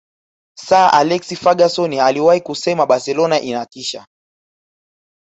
[0.55, 4.05] sir alex ferguson aliwahi kusema barcelona inatisha